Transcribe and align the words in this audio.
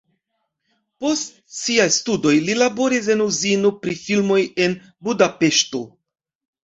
Post 1.03 1.35
siaj 1.57 1.85
studoj 1.97 2.33
li 2.47 2.55
laboris 2.61 3.11
en 3.17 3.23
uzino 3.29 3.75
pri 3.85 3.95
filmoj 4.07 4.39
en 4.67 4.75
Budapeŝto. 5.09 5.83